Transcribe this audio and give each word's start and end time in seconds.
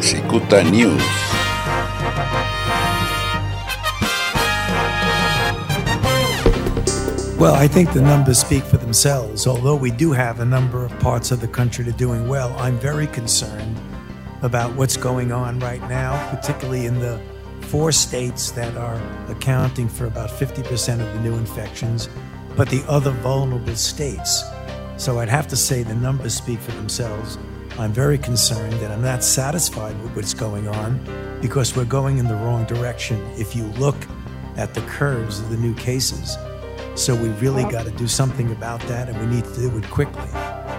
Cicuta 0.00 0.62
News. 0.70 1.02
Well, 7.38 7.54
I 7.54 7.66
think 7.68 7.92
the 7.92 8.00
numbers 8.00 8.38
speak 8.38 8.62
for 8.62 8.76
themselves. 8.76 9.46
Although 9.46 9.76
we 9.76 9.90
do 9.90 10.12
have 10.12 10.40
a 10.40 10.44
number 10.44 10.84
of 10.84 10.96
parts 11.00 11.30
of 11.30 11.40
the 11.40 11.48
country 11.48 11.84
that 11.84 11.94
are 11.94 11.98
doing 11.98 12.28
well, 12.28 12.54
I'm 12.58 12.78
very 12.78 13.08
concerned 13.08 13.76
about 14.42 14.74
what's 14.76 14.96
going 14.96 15.32
on 15.32 15.58
right 15.58 15.80
now, 15.88 16.30
particularly 16.30 16.86
in 16.86 17.00
the 17.00 17.20
four 17.62 17.90
states 17.90 18.52
that 18.52 18.76
are 18.76 19.00
accounting 19.28 19.88
for 19.88 20.06
about 20.06 20.30
50% 20.30 21.00
of 21.00 21.14
the 21.14 21.20
new 21.20 21.34
infections, 21.34 22.08
but 22.56 22.68
the 22.70 22.84
other 22.88 23.10
vulnerable 23.10 23.74
states. 23.74 24.44
So 24.96 25.18
I'd 25.18 25.28
have 25.28 25.48
to 25.48 25.56
say 25.56 25.82
the 25.82 25.94
numbers 25.94 26.34
speak 26.34 26.60
for 26.60 26.72
themselves. 26.72 27.36
I'm 27.78 27.92
very 27.92 28.18
concerned 28.18 28.74
and 28.74 28.92
I'm 28.92 29.02
not 29.02 29.22
satisfied 29.22 30.00
with 30.02 30.16
what's 30.16 30.34
going 30.34 30.66
on 30.66 30.98
because 31.40 31.76
we're 31.76 31.84
going 31.84 32.18
in 32.18 32.26
the 32.26 32.34
wrong 32.34 32.64
direction 32.64 33.24
if 33.36 33.54
you 33.54 33.66
look 33.78 33.94
at 34.56 34.74
the 34.74 34.80
curves 34.82 35.38
of 35.38 35.50
the 35.50 35.56
new 35.56 35.74
cases. 35.76 36.36
So 36.96 37.14
we 37.14 37.28
really 37.40 37.62
got 37.62 37.84
to 37.84 37.92
do 37.92 38.08
something 38.08 38.50
about 38.50 38.80
that 38.88 39.08
and 39.08 39.16
we 39.20 39.36
need 39.36 39.44
to 39.44 39.54
do 39.54 39.78
it 39.78 39.88
quickly. 39.90 40.28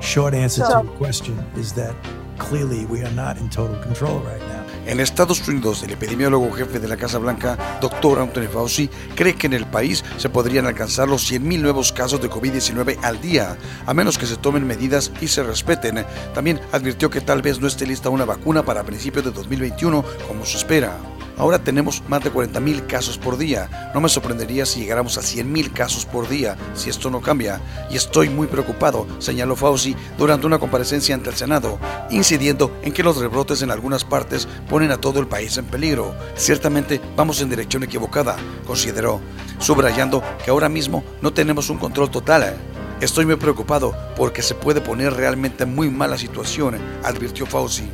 Short 0.00 0.32
answer 0.32 0.62
to 0.62 0.84
your 0.84 0.96
question 0.96 1.38
is 1.54 1.74
that 1.74 1.94
clearly 2.38 2.86
we 2.86 3.02
are 3.02 3.12
not 3.12 3.36
in 3.36 3.50
total 3.50 3.76
control 3.82 4.18
right 4.20 4.40
now. 4.40 4.65
En 4.86 5.00
Estados 5.00 5.46
Unidos, 5.48 5.82
el 5.82 5.90
epidemiólogo 5.90 6.52
jefe 6.52 6.78
de 6.78 6.86
la 6.86 6.96
Casa 6.96 7.18
Blanca, 7.18 7.78
Dr. 7.80 8.20
Anthony 8.20 8.46
Fauci, 8.52 8.88
cree 9.16 9.34
que 9.34 9.48
en 9.48 9.52
el 9.52 9.66
país 9.66 10.04
se 10.16 10.28
podrían 10.28 10.64
alcanzar 10.64 11.08
los 11.08 11.28
100.000 11.28 11.60
nuevos 11.60 11.90
casos 11.92 12.22
de 12.22 12.30
COVID-19 12.30 12.98
al 13.02 13.20
día, 13.20 13.58
a 13.84 13.92
menos 13.92 14.16
que 14.16 14.26
se 14.26 14.36
tomen 14.36 14.64
medidas 14.64 15.10
y 15.20 15.26
se 15.26 15.42
respeten. 15.42 16.06
También 16.34 16.60
advirtió 16.70 17.10
que 17.10 17.20
tal 17.20 17.42
vez 17.42 17.60
no 17.60 17.66
esté 17.66 17.84
lista 17.84 18.10
una 18.10 18.24
vacuna 18.24 18.64
para 18.64 18.84
principios 18.84 19.24
de 19.24 19.32
2021 19.32 20.04
como 20.28 20.46
se 20.46 20.56
espera. 20.56 20.96
Ahora 21.38 21.58
tenemos 21.58 22.02
más 22.08 22.24
de 22.24 22.32
40.000 22.32 22.86
casos 22.86 23.18
por 23.18 23.36
día. 23.36 23.90
No 23.94 24.00
me 24.00 24.08
sorprendería 24.08 24.64
si 24.64 24.80
llegáramos 24.80 25.18
a 25.18 25.20
100.000 25.20 25.72
casos 25.72 26.06
por 26.06 26.28
día 26.28 26.56
si 26.74 26.88
esto 26.88 27.10
no 27.10 27.20
cambia. 27.20 27.60
Y 27.90 27.96
estoy 27.96 28.30
muy 28.30 28.46
preocupado, 28.46 29.06
señaló 29.18 29.54
Fauci 29.54 29.94
durante 30.16 30.46
una 30.46 30.58
comparecencia 30.58 31.14
ante 31.14 31.30
el 31.30 31.36
Senado, 31.36 31.78
incidiendo 32.10 32.74
en 32.82 32.92
que 32.92 33.02
los 33.02 33.18
rebrotes 33.18 33.62
en 33.62 33.70
algunas 33.70 34.04
partes 34.04 34.48
ponen 34.68 34.90
a 34.90 34.98
todo 34.98 35.20
el 35.20 35.26
país 35.26 35.56
en 35.58 35.66
peligro. 35.66 36.14
Ciertamente 36.36 37.00
vamos 37.16 37.40
en 37.40 37.50
dirección 37.50 37.82
equivocada, 37.82 38.36
consideró, 38.66 39.20
subrayando 39.58 40.22
que 40.44 40.50
ahora 40.50 40.68
mismo 40.68 41.04
no 41.20 41.32
tenemos 41.32 41.68
un 41.68 41.78
control 41.78 42.10
total. 42.10 42.56
Estoy 43.00 43.26
muy 43.26 43.36
preocupado 43.36 43.94
porque 44.16 44.40
se 44.40 44.54
puede 44.54 44.80
poner 44.80 45.12
realmente 45.12 45.66
muy 45.66 45.90
mala 45.90 46.16
situación, 46.16 46.78
advirtió 47.04 47.44
Fauci. 47.44 47.90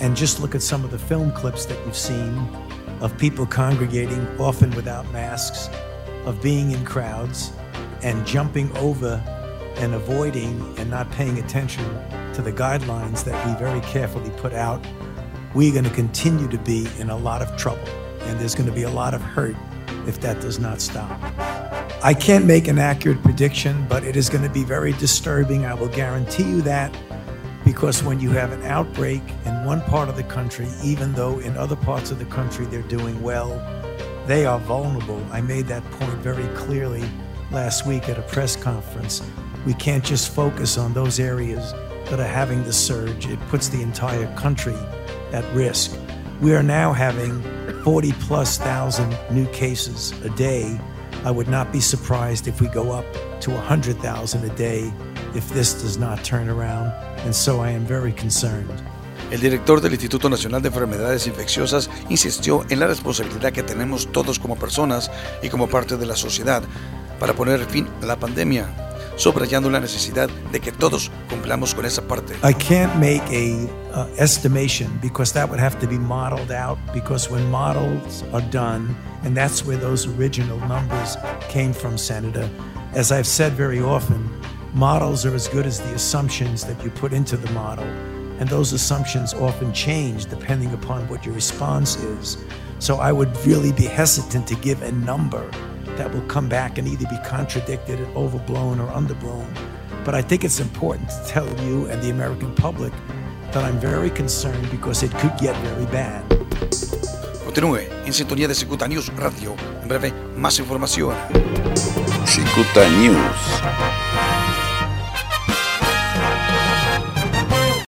And 0.00 0.16
just 0.16 0.40
look 0.40 0.54
at 0.54 0.62
some 0.62 0.84
of 0.84 0.90
the 0.90 0.98
film 0.98 1.32
clips 1.32 1.64
that 1.66 1.78
you've 1.86 1.96
seen 1.96 2.38
of 3.00 3.16
people 3.18 3.46
congregating, 3.46 4.26
often 4.40 4.70
without 4.70 5.10
masks, 5.12 5.68
of 6.24 6.40
being 6.42 6.70
in 6.70 6.84
crowds 6.84 7.52
and 8.02 8.26
jumping 8.26 8.74
over 8.78 9.22
and 9.76 9.94
avoiding 9.94 10.60
and 10.78 10.90
not 10.90 11.10
paying 11.12 11.38
attention 11.38 11.84
to 12.32 12.42
the 12.42 12.52
guidelines 12.52 13.24
that 13.24 13.46
we 13.46 13.54
very 13.58 13.80
carefully 13.82 14.30
put 14.38 14.52
out, 14.52 14.84
we're 15.54 15.72
going 15.72 15.84
to 15.84 15.90
continue 15.90 16.48
to 16.48 16.58
be 16.58 16.88
in 16.98 17.10
a 17.10 17.16
lot 17.16 17.42
of 17.42 17.56
trouble. 17.56 17.86
And 18.22 18.40
there's 18.40 18.54
going 18.54 18.68
to 18.68 18.74
be 18.74 18.82
a 18.82 18.90
lot 18.90 19.14
of 19.14 19.20
hurt 19.20 19.56
if 20.06 20.20
that 20.20 20.40
does 20.40 20.58
not 20.58 20.80
stop. 20.80 21.20
I 22.02 22.14
can't 22.14 22.44
make 22.44 22.68
an 22.68 22.78
accurate 22.78 23.22
prediction, 23.22 23.86
but 23.88 24.04
it 24.04 24.16
is 24.16 24.28
going 24.28 24.44
to 24.44 24.50
be 24.50 24.64
very 24.64 24.92
disturbing. 24.92 25.64
I 25.64 25.74
will 25.74 25.88
guarantee 25.88 26.44
you 26.44 26.60
that 26.62 26.94
because 27.76 28.02
when 28.02 28.18
you 28.18 28.30
have 28.30 28.52
an 28.52 28.62
outbreak 28.62 29.20
in 29.44 29.64
one 29.66 29.82
part 29.82 30.08
of 30.08 30.16
the 30.16 30.22
country, 30.22 30.66
even 30.82 31.12
though 31.12 31.40
in 31.40 31.58
other 31.58 31.76
parts 31.76 32.10
of 32.10 32.18
the 32.18 32.24
country 32.24 32.64
they're 32.64 32.80
doing 32.80 33.22
well, 33.22 33.50
they 34.26 34.46
are 34.46 34.58
vulnerable. 34.60 35.22
I 35.30 35.42
made 35.42 35.66
that 35.66 35.84
point 35.90 36.14
very 36.20 36.46
clearly 36.56 37.04
last 37.50 37.86
week 37.86 38.08
at 38.08 38.18
a 38.18 38.22
press 38.22 38.56
conference. 38.56 39.20
We 39.66 39.74
can't 39.74 40.02
just 40.02 40.34
focus 40.34 40.78
on 40.78 40.94
those 40.94 41.20
areas 41.20 41.74
that 42.06 42.18
are 42.18 42.26
having 42.26 42.64
the 42.64 42.72
surge. 42.72 43.26
It 43.26 43.38
puts 43.48 43.68
the 43.68 43.82
entire 43.82 44.34
country 44.36 44.76
at 45.34 45.44
risk. 45.54 45.94
We 46.40 46.54
are 46.54 46.62
now 46.62 46.94
having 46.94 47.42
40 47.82 48.12
plus 48.12 48.56
thousand 48.56 49.18
new 49.30 49.46
cases 49.48 50.12
a 50.22 50.30
day. 50.30 50.80
I 51.26 51.30
would 51.32 51.48
not 51.48 51.72
be 51.72 51.80
surprised 51.80 52.46
if 52.46 52.60
we 52.60 52.68
go 52.68 52.92
up 52.92 53.04
to 53.40 53.50
100,000 53.50 54.44
a 54.44 54.54
day 54.54 54.92
if 55.34 55.52
this 55.52 55.74
does 55.82 55.98
not 55.98 56.22
turn 56.22 56.48
around. 56.48 56.92
And 57.24 57.34
so 57.34 57.60
I 57.60 57.70
am 57.72 57.84
very 57.84 58.12
concerned. 58.12 58.70
El 59.32 59.40
director 59.40 59.80
del 59.80 59.90
Instituto 59.90 60.30
Nacional 60.30 60.62
de 60.62 60.68
Enfermedades 60.68 61.26
Infecciosas 61.26 61.90
insistió 62.08 62.64
en 62.70 62.78
la 62.78 62.86
responsabilidad 62.86 63.52
que 63.52 63.64
tenemos 63.64 64.06
todos 64.12 64.38
como 64.38 64.54
personas 64.54 65.10
y 65.42 65.48
como 65.48 65.66
parte 65.66 65.96
de 65.96 66.06
la 66.06 66.14
sociedad 66.14 66.62
para 67.18 67.32
poner 67.32 67.66
fin 67.66 67.88
a 68.02 68.06
la 68.06 68.16
pandemia, 68.16 68.85
subrayando 69.16 69.70
la 69.70 69.80
necesidad 69.80 70.28
de 70.52 70.60
que 70.60 70.72
todos 70.72 71.10
cumplamos 71.28 71.74
con 71.74 71.84
esa 71.84 72.02
parte. 72.02 72.34
I 72.42 72.52
can't 72.52 72.94
make 72.96 73.22
a 73.30 73.68
uh, 73.92 74.06
estimation 74.18 74.98
because 75.00 75.32
that 75.32 75.48
would 75.48 75.58
have 75.58 75.78
to 75.80 75.86
be 75.86 75.98
modeled 75.98 76.52
out 76.52 76.78
because 76.92 77.30
when 77.30 77.50
models 77.50 78.22
are 78.32 78.44
done 78.50 78.94
and 79.24 79.34
that's 79.34 79.64
where 79.64 79.78
those 79.78 80.06
original 80.18 80.58
numbers 80.68 81.16
came 81.48 81.72
from 81.72 81.96
senator 81.96 82.48
as 82.94 83.10
I've 83.10 83.26
said 83.26 83.54
very 83.54 83.80
often 83.80 84.28
models 84.74 85.24
are 85.24 85.34
as 85.34 85.48
good 85.48 85.66
as 85.66 85.80
the 85.80 85.94
assumptions 85.94 86.64
that 86.66 86.82
you 86.84 86.90
put 86.90 87.14
into 87.14 87.38
the 87.38 87.50
model 87.52 87.86
and 88.38 88.48
those 88.50 88.74
assumptions 88.74 89.32
often 89.32 89.72
change 89.72 90.26
depending 90.26 90.74
upon 90.74 91.08
what 91.08 91.24
your 91.24 91.34
response 91.34 91.96
is 91.96 92.36
so 92.78 92.96
I 92.96 93.12
would 93.12 93.34
really 93.46 93.72
be 93.72 93.86
hesitant 93.86 94.46
to 94.48 94.54
give 94.56 94.82
a 94.82 94.92
number 94.92 95.50
that 95.96 96.12
will 96.12 96.26
come 96.28 96.48
back 96.48 96.78
and 96.78 96.86
either 96.88 97.06
be 97.08 97.18
contradicted 97.24 98.00
and 98.00 98.16
overblown 98.16 98.80
or 98.80 98.88
underblown. 98.88 99.46
But 100.04 100.14
I 100.14 100.22
think 100.22 100.44
it's 100.44 100.60
important 100.60 101.08
to 101.10 101.24
tell 101.26 101.48
you 101.64 101.86
and 101.86 102.00
the 102.02 102.10
American 102.10 102.54
public 102.54 102.92
that 103.52 103.64
I'm 103.64 103.78
very 103.78 104.10
concerned 104.10 104.70
because 104.70 105.02
it 105.02 105.10
could 105.18 105.36
get 105.38 105.56
very 105.56 105.86
bad. 105.86 106.22
Continúe 107.44 107.88
en 108.04 108.12
sintonía 108.12 108.48
de 108.48 108.54
Cicuta 108.54 108.86
News 108.86 109.10
Radio. 109.16 109.56
En 109.82 109.88
breve, 109.88 110.12
más 110.36 110.58
información. 110.58 111.14
Cicuta 112.26 112.88
News. 112.88 113.85